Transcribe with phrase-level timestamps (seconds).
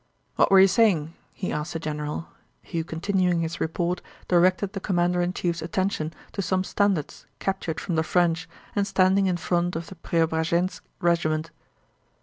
[0.35, 2.29] "What were you saying?" he asked the general,
[2.71, 7.93] who continuing his report directed the commander in chief's attention to some standards captured from
[7.97, 11.51] the French and standing in front of the Preobrazhénsk regiment.